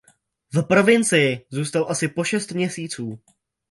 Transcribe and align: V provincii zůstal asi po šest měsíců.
V 0.53 0.63
provincii 0.63 1.45
zůstal 1.49 1.85
asi 1.89 2.07
po 2.07 2.23
šest 2.23 2.51
měsíců. 2.51 3.19